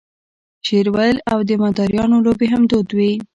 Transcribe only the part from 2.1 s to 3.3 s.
لوبې هم دود وې.